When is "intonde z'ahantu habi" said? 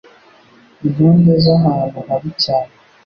0.85-2.29